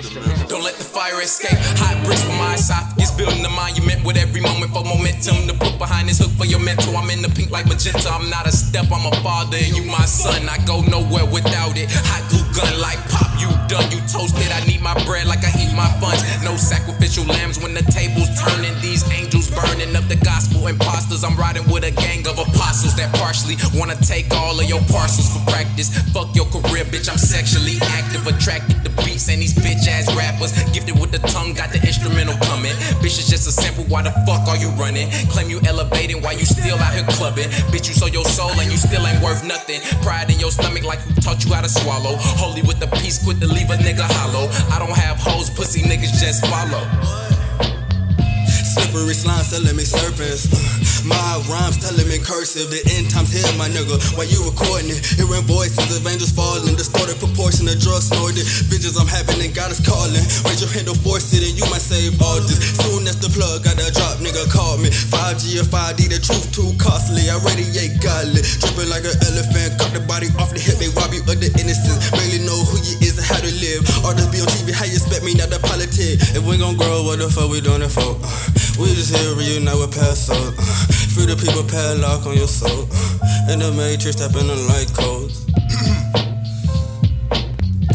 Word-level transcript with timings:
nowhere 0.00 1.22
escape. 1.22 1.58
Hot 1.84 1.96
bricks 2.04 2.24
for 2.24 2.34
my 2.40 2.54
esophagus, 2.54 3.12
building 3.12 3.44
a 3.44 3.52
monument 3.52 4.04
with 4.04 4.16
every 4.16 4.40
moment 4.40 4.72
for 4.72 4.82
momentum 4.84 5.46
to 5.46 5.54
put 5.54 5.76
behind 5.78 6.08
this 6.08 6.18
hook 6.18 6.32
for 6.40 6.46
your 6.46 6.60
mental. 6.60 6.96
I'm 6.96 7.10
in 7.10 7.22
the 7.22 7.28
pink 7.28 7.50
like 7.50 7.66
magenta. 7.68 8.08
I'm 8.08 8.28
not 8.30 8.46
a 8.46 8.52
step, 8.52 8.88
I'm 8.90 9.06
a 9.06 9.14
father, 9.20 9.56
and 9.56 9.76
you 9.76 9.84
my 9.84 10.04
son. 10.08 10.48
I 10.48 10.58
go 10.64 10.80
nowhere 10.82 11.28
without 11.28 11.76
it. 11.76 11.88
Hot 11.92 12.24
glue 12.32 12.44
gun 12.56 12.72
like 12.80 13.00
pop, 13.12 13.28
you 13.36 13.52
done, 13.68 13.86
you 13.92 14.00
toasted. 14.08 14.50
I 14.50 14.64
need 14.66 14.80
my 14.80 14.96
bread 15.04 15.26
like 15.28 15.44
I 15.44 15.52
eat 15.60 15.72
my 15.76 15.88
funds. 16.00 16.24
No 16.42 16.56
sacrificial 16.56 17.24
lambs 17.24 17.60
when 17.60 17.74
the 17.74 17.84
table's 17.92 18.32
turning. 18.40 18.59
I'm 21.24 21.36
riding 21.36 21.68
with 21.68 21.84
a 21.84 21.90
gang 21.90 22.26
of 22.26 22.38
apostles 22.38 22.96
that 22.96 23.12
partially 23.16 23.56
wanna 23.74 23.96
take 24.00 24.32
all 24.32 24.58
of 24.58 24.66
your 24.68 24.80
parcels 24.88 25.28
for 25.28 25.42
practice. 25.50 25.92
Fuck 26.16 26.34
your 26.34 26.46
career, 26.46 26.84
bitch. 26.88 27.10
I'm 27.10 27.18
sexually 27.18 27.76
active, 27.98 28.26
attracted 28.26 28.82
to 28.84 28.90
beats 29.04 29.28
and 29.28 29.42
these 29.42 29.52
bitch 29.52 29.86
ass 29.86 30.08
rappers. 30.16 30.52
Gifted 30.72 30.98
with 30.98 31.12
the 31.12 31.20
tongue, 31.28 31.52
got 31.52 31.72
the 31.72 31.80
instrumental 31.84 32.36
coming. 32.48 32.72
Bitch 33.04 33.20
is 33.20 33.28
just 33.28 33.46
a 33.48 33.52
sample. 33.52 33.84
Why 33.84 34.02
the 34.02 34.12
fuck 34.24 34.48
are 34.48 34.56
you 34.56 34.70
running? 34.80 35.10
Claim 35.28 35.50
you 35.50 35.60
elevating 35.66 36.22
while 36.22 36.36
you 36.36 36.46
still 36.46 36.78
out 36.78 36.94
here 36.94 37.04
clubbing. 37.10 37.48
Bitch, 37.68 37.88
you 37.88 37.94
sold 37.94 38.14
your 38.14 38.24
soul 38.24 38.52
and 38.56 38.70
you 38.70 38.78
still 38.78 39.06
ain't 39.06 39.22
worth 39.22 39.44
nothing. 39.44 39.80
Pride 40.00 40.30
in 40.30 40.38
your 40.38 40.50
stomach 40.50 40.84
like 40.84 41.00
who 41.00 41.12
taught 41.20 41.44
you 41.44 41.52
how 41.52 41.60
to 41.60 41.68
swallow. 41.68 42.16
Holy 42.40 42.62
with 42.62 42.80
the 42.80 42.88
peace, 42.98 43.22
quit 43.22 43.40
to 43.40 43.46
leave 43.46 43.70
a 43.70 43.76
nigga 43.76 44.08
hollow. 44.16 44.48
I 44.72 44.78
don't 44.78 44.96
have 44.96 45.18
hoes, 45.18 45.50
pussy 45.50 45.82
niggas 45.82 46.16
just 46.16 46.46
follow. 46.46 47.29
Slippery 48.70 49.18
slime 49.18 49.42
selling 49.42 49.74
me 49.74 49.82
serpents. 49.82 50.46
My 51.02 51.42
rhymes 51.50 51.82
telling 51.82 52.06
me 52.06 52.22
cursive. 52.22 52.70
The 52.70 52.78
end 52.94 53.10
times 53.10 53.32
here, 53.32 53.48
my 53.56 53.72
nigga. 53.72 53.96
While 54.14 54.28
you 54.28 54.44
recording 54.44 54.92
it, 54.92 55.00
hearing 55.16 55.48
voices 55.48 55.96
of 55.96 56.04
angels 56.04 56.30
falling. 56.30 56.76
Distorted 56.76 57.16
proportion 57.16 57.64
of 57.66 57.80
drugs 57.80 58.12
snorted. 58.12 58.44
Visions 58.68 59.00
I'm 59.00 59.08
having 59.08 59.40
and 59.40 59.50
God 59.56 59.72
is 59.72 59.80
calling. 59.80 60.20
Raise 60.44 60.60
your 60.60 60.68
hand 60.68 60.92
to 60.92 60.94
force 61.00 61.32
it 61.32 61.40
and 61.40 61.56
you 61.56 61.64
might 61.72 61.80
save 61.80 62.20
all 62.20 62.38
this. 62.44 62.60
Soon 62.84 63.08
as 63.08 63.16
the 63.16 63.32
plug 63.32 63.64
got 63.64 63.80
a 63.80 63.88
drop, 63.90 64.20
nigga 64.20 64.44
call 64.52 64.76
me. 64.76 64.92
5G 64.92 65.64
or 65.64 65.66
5D, 65.66 66.12
the 66.12 66.20
truth 66.20 66.52
too 66.52 66.70
costly. 66.76 67.32
I 67.32 67.40
radiate 67.40 67.98
godly. 68.04 68.44
Dripping 68.60 68.92
like 68.92 69.08
an 69.08 69.16
elephant. 69.24 69.80
Cut 69.80 69.96
the 69.96 70.04
body 70.04 70.28
off 70.36 70.52
the 70.52 70.60
hip, 70.60 70.76
they 70.76 70.92
rob 70.92 71.10
you 71.16 71.24
of 71.24 71.40
the 71.40 71.48
innocence. 71.56 72.12
Mainly 72.12 72.44
know 72.44 72.60
who 72.68 72.76
you 72.84 73.00
is 73.00 73.16
and 73.16 73.24
how 73.24 73.40
to 73.40 73.52
live. 73.58 73.82
Artists 74.04 74.28
be 74.28 74.44
on 74.44 74.52
TV, 74.52 74.70
how 74.76 74.84
you 74.84 75.00
expect 75.00 75.24
me 75.24 75.32
not 75.32 75.48
to 75.48 75.58
If 75.98 76.46
we 76.46 76.56
gon' 76.56 76.76
grow, 76.76 77.02
what 77.02 77.18
the 77.18 77.28
fuck 77.28 77.50
we 77.50 77.60
doing 77.60 77.82
it 77.82 77.90
for? 77.90 78.00
Uh, 78.00 78.40
we 78.78 78.94
just 78.94 79.14
here 79.14 79.34
reunite 79.34 79.76
with 79.76 79.92
past 79.92 80.26
souls. 80.26 80.54
Free 81.14 81.26
the 81.26 81.34
people 81.34 81.64
padlock 81.64 82.26
on 82.26 82.36
your 82.36 82.46
soul. 82.46 82.86
In 83.50 83.58
the 83.58 83.72
matrix, 83.76 84.16
step 84.16 84.34
in 84.40 84.46
the 84.46 84.56
light 84.70 84.92
codes. 84.94 85.46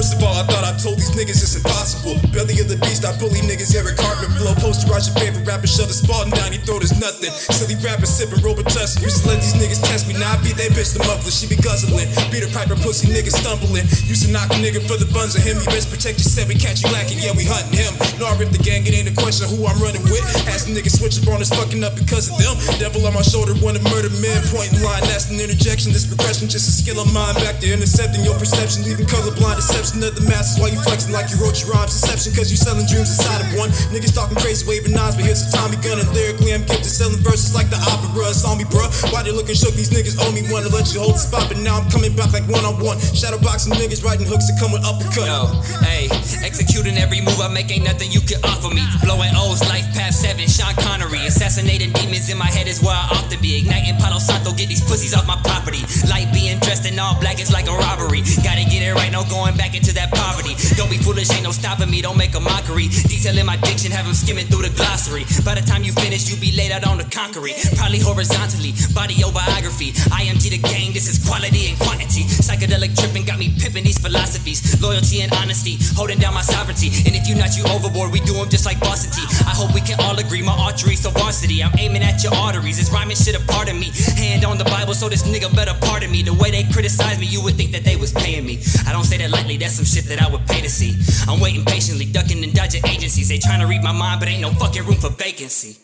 First 0.00 0.16
of 0.16 0.24
all, 0.24 0.32
I 0.32 0.48
thought 0.48 0.64
I 0.64 0.72
told 0.80 0.96
these 0.96 1.12
niggas 1.12 1.44
it's 1.44 1.60
impossible. 1.60 2.16
Belly 2.32 2.56
of 2.56 2.72
the 2.72 2.80
beast, 2.80 3.04
I 3.04 3.12
bully 3.20 3.44
niggas, 3.44 3.76
Eric 3.76 4.00
Cartman. 4.00 4.32
Blow 4.40 4.56
posterize 4.56 5.12
your 5.12 5.16
favorite 5.20 5.44
rapper, 5.44 5.68
shove 5.68 5.92
the 5.92 5.96
Spartan 6.00 6.32
down 6.32 6.56
your 6.56 6.64
throat 6.64 6.80
is 6.80 6.96
nothing. 6.96 7.28
Silly 7.28 7.76
rapper 7.84 8.08
sipping 8.08 8.40
Robitussin. 8.40 9.04
Used 9.04 9.28
to 9.28 9.28
let 9.28 9.44
these 9.44 9.52
niggas 9.60 9.84
test 9.84 10.08
me, 10.08 10.16
now 10.16 10.32
I 10.32 10.40
beat 10.40 10.56
they 10.56 10.72
bitch 10.72 10.96
the 10.96 11.04
muffler. 11.04 11.28
She 11.28 11.52
be 11.52 11.60
guzzling. 11.60 12.08
Beat 12.32 12.40
a 12.40 12.48
piper, 12.48 12.80
pussy 12.80 13.12
niggas 13.12 13.44
stumbling. 13.44 13.84
Used 14.08 14.24
to 14.24 14.32
knock 14.32 14.48
a 14.48 14.56
nigga 14.56 14.80
for 14.88 14.96
the 14.96 15.04
buns 15.12 15.36
of 15.36 15.44
him. 15.44 15.60
You 15.60 15.68
best 15.68 15.92
protect 15.92 16.16
yourself, 16.16 16.48
we 16.48 16.56
catch 16.56 16.80
you 16.80 16.88
lacking, 16.96 17.20
yeah, 17.20 17.36
we 17.36 17.44
hunting 17.44 17.76
him. 17.76 17.92
No, 18.16 18.24
I 18.24 18.40
rip 18.40 18.56
the 18.56 18.64
gang, 18.64 18.88
it 18.88 18.96
ain't 18.96 19.12
a 19.12 19.16
question 19.20 19.52
who 19.52 19.68
I'm 19.68 19.76
running 19.84 20.00
with. 20.08 20.24
Ask 20.48 20.64
the 20.64 20.72
niggas 20.72 20.96
switch 20.96 21.20
up 21.20 21.28
on 21.28 21.44
us 21.44 21.52
fucking 21.52 21.84
up 21.84 21.92
because 22.00 22.32
of 22.32 22.40
them. 22.40 22.56
Devil 22.80 23.04
on 23.04 23.12
my 23.12 23.20
shoulder, 23.20 23.52
wanna 23.60 23.84
murder 23.92 24.08
men. 24.16 24.40
Point 24.48 24.72
in 24.72 24.80
line, 24.80 25.04
that's 25.12 25.28
an 25.28 25.36
interjection. 25.36 25.92
This 25.92 26.08
progression, 26.08 26.48
just 26.48 26.72
a 26.72 26.72
skill 26.72 27.04
of 27.04 27.12
mine. 27.12 27.36
Back 27.44 27.60
to 27.60 27.68
intercepting 27.68 28.24
your 28.24 28.40
perception, 28.40 28.88
leaving 28.88 29.04
colorblind 29.04 29.60
deception 29.60 29.89
of 29.98 30.14
the 30.14 30.22
masses 30.30 30.62
while 30.62 30.70
you 30.70 30.78
flexing 30.78 31.10
like 31.10 31.26
you 31.34 31.36
wrote 31.42 31.58
your 31.58 31.74
rhymes. 31.74 31.90
Deception, 31.90 32.30
cause 32.30 32.50
you 32.50 32.56
selling 32.56 32.86
dreams 32.86 33.10
inside 33.10 33.42
of 33.42 33.50
one. 33.58 33.74
Niggas 33.90 34.14
talking 34.14 34.38
crazy, 34.38 34.62
waving 34.62 34.94
knives, 34.94 35.18
but 35.18 35.26
here's 35.26 35.42
a 35.42 35.50
Tommy 35.50 35.74
gun. 35.82 35.98
And 35.98 36.06
lyrically, 36.14 36.54
I'm 36.54 36.62
gifted 36.62 36.86
selling 36.86 37.18
verses 37.26 37.50
like 37.50 37.66
the 37.70 37.82
opera. 37.90 38.30
Saw 38.30 38.54
me, 38.54 38.64
bruh. 38.64 38.86
Why 39.10 39.26
they 39.26 39.34
looking 39.34 39.58
shook? 39.58 39.74
These 39.74 39.90
niggas 39.90 40.14
owe 40.22 40.30
me 40.30 40.46
one 40.46 40.62
to 40.62 40.70
let 40.70 40.94
you 40.94 41.02
hold 41.02 41.18
the 41.18 41.22
spot, 41.22 41.50
but 41.50 41.58
now 41.58 41.82
I'm 41.82 41.88
coming 41.90 42.14
back 42.14 42.30
like 42.30 42.46
one 42.46 42.62
on 42.64 42.78
one. 42.78 43.02
Shadow 43.02 43.42
boxing 43.42 43.74
niggas 43.74 44.06
writing 44.06 44.26
hooks 44.26 44.46
that 44.46 44.56
come 44.62 44.72
with 44.72 44.86
uppercut. 44.86 45.26
Yo, 45.26 45.50
hey, 45.82 46.08
executing 46.46 46.96
every 46.96 47.20
move 47.20 47.42
I 47.42 47.50
make 47.50 47.70
ain't 47.70 47.84
nothing 47.84 48.10
you 48.14 48.22
can 48.22 48.38
offer 48.46 48.70
me. 48.70 48.86
Blowing 49.02 49.34
O's, 49.34 49.60
life 49.66 49.86
past 49.92 50.22
seven, 50.22 50.46
Sean 50.46 50.74
Connery. 50.80 51.26
Assassinating 51.26 51.92
demons 51.92 52.30
in 52.30 52.38
my 52.38 52.48
head 52.48 52.68
is 52.68 52.80
where 52.80 52.94
I 52.94 53.08
often 53.12 53.40
be. 53.40 53.58
Igniting 53.58 53.99
Palo 54.26 54.56
get 54.56 54.68
these 54.68 54.82
pussies 54.82 55.14
off 55.14 55.26
my 55.26 55.38
property. 55.46 55.82
Light 56.08 56.32
being 56.32 56.58
dressed 56.60 56.86
in 56.86 56.98
all 56.98 57.14
black 57.20 57.40
is 57.40 57.52
like 57.52 57.68
a 57.68 57.74
robbery. 57.74 58.22
Gotta 58.42 58.66
get 58.66 58.82
it 58.82 58.94
right, 58.94 59.12
no 59.12 59.22
going 59.30 59.56
back 59.56 59.74
into 59.74 59.94
that 59.94 60.10
poverty. 60.10 60.58
Don't 60.74 60.90
be 60.90 60.98
foolish, 60.98 61.30
ain't 61.30 61.44
no 61.44 61.52
stopping 61.52 61.90
me, 61.90 62.02
don't 62.02 62.18
make 62.18 62.34
a 62.34 62.40
mockery. 62.40 62.88
Detailing 63.06 63.46
my 63.46 63.56
diction, 63.62 63.90
have 63.92 64.04
them 64.04 64.14
skimming 64.14 64.46
through 64.46 64.66
the 64.66 64.74
glossary. 64.74 65.24
By 65.44 65.54
the 65.54 65.62
time 65.62 65.82
you 65.84 65.92
finish, 65.92 66.28
you 66.30 66.36
be 66.36 66.50
laid 66.56 66.72
out 66.72 66.84
on 66.86 66.98
the 66.98 67.04
concrete. 67.04 67.54
Probably 67.76 68.00
horizontally, 68.00 68.74
body 68.94 69.14
your 69.14 69.32
biography. 69.32 69.92
IMG 70.10 70.50
the 70.50 70.58
game, 70.58 70.92
this 70.92 71.06
is 71.06 71.22
quality 71.22 71.70
and 71.70 71.78
quantity. 71.78 72.26
Psychedelic 72.26 72.98
tripping 72.98 73.24
got 73.24 73.38
me 73.38 73.54
pipping 73.54 73.84
these 73.84 73.98
philosophies. 73.98 74.60
Loyalty 74.82 75.22
and 75.22 75.32
honesty, 75.34 75.78
holding 75.94 76.18
down 76.18 76.34
my 76.34 76.42
sovereignty. 76.42 76.90
And 77.06 77.14
if 77.14 77.28
you 77.28 77.34
not 77.34 77.56
you 77.56 77.62
overboard, 77.70 78.10
we 78.10 78.20
do 78.20 78.34
them 78.34 78.48
just 78.48 78.66
like 78.66 78.80
Boston 78.80 79.14
Tea. 79.14 79.28
Hope 79.60 79.74
we 79.74 79.82
can 79.82 80.00
all 80.00 80.18
agree, 80.18 80.40
my 80.40 80.56
archery 80.56 80.96
so 80.96 81.10
varsity. 81.10 81.62
I'm 81.62 81.78
aiming 81.78 82.02
at 82.02 82.24
your 82.24 82.32
arteries, 82.32 82.80
it's 82.80 82.90
rhyming 82.90 83.14
shit 83.14 83.36
a 83.36 83.44
part 83.52 83.68
of 83.68 83.76
me. 83.76 83.92
Hand 84.16 84.42
on 84.46 84.56
the 84.56 84.64
Bible, 84.64 84.94
so 84.94 85.06
this 85.06 85.22
nigga 85.28 85.54
better 85.54 85.74
pardon 85.82 86.10
me. 86.10 86.22
The 86.22 86.32
way 86.32 86.50
they 86.50 86.64
criticize 86.72 87.20
me, 87.20 87.26
you 87.26 87.44
would 87.44 87.56
think 87.56 87.70
that 87.72 87.84
they 87.84 87.94
was 87.94 88.10
paying 88.10 88.46
me. 88.46 88.62
I 88.86 88.92
don't 88.92 89.04
say 89.04 89.18
that 89.18 89.30
lightly, 89.30 89.58
that's 89.58 89.74
some 89.74 89.84
shit 89.84 90.06
that 90.06 90.22
I 90.22 90.30
would 90.30 90.46
pay 90.46 90.62
to 90.62 90.70
see. 90.70 90.96
I'm 91.30 91.40
waiting 91.40 91.66
patiently, 91.66 92.06
ducking 92.06 92.42
and 92.42 92.54
dodging 92.54 92.86
agencies. 92.86 93.28
They 93.28 93.36
trying 93.36 93.60
to 93.60 93.66
read 93.66 93.82
my 93.82 93.92
mind, 93.92 94.20
but 94.20 94.30
ain't 94.30 94.40
no 94.40 94.48
fucking 94.48 94.86
room 94.86 94.96
for 94.96 95.10
vacancy. 95.10 95.76